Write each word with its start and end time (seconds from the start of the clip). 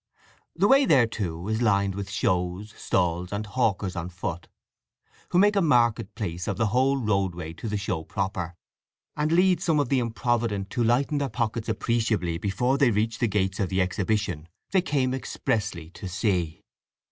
The 0.55 0.67
way 0.67 0.85
thereto 0.87 1.47
is 1.47 1.61
lined 1.61 1.93
with 1.93 2.09
shows, 2.09 2.73
stalls, 2.75 3.31
and 3.31 3.45
hawkers 3.45 3.95
on 3.95 4.09
foot, 4.09 4.47
who 5.29 5.37
make 5.37 5.55
a 5.55 5.61
market 5.61 6.15
place 6.15 6.47
of 6.47 6.57
the 6.57 6.65
whole 6.73 6.97
roadway 6.97 7.53
to 7.53 7.69
the 7.69 7.77
show 7.77 8.03
proper, 8.03 8.55
and 9.15 9.31
lead 9.31 9.61
some 9.61 9.79
of 9.79 9.89
the 9.89 9.99
improvident 9.99 10.71
to 10.71 10.83
lighten 10.83 11.19
their 11.19 11.29
pockets 11.29 11.69
appreciably 11.69 12.39
before 12.39 12.79
they 12.79 12.89
reach 12.89 13.19
the 13.19 13.27
gates 13.27 13.59
of 13.59 13.69
the 13.69 13.79
exhibition 13.79 14.47
they 14.71 14.81
came 14.81 15.13
expressly 15.13 15.91
to 15.91 16.07
see. 16.09 16.63